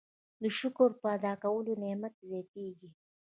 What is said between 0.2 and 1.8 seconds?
د شکر په ادا کولو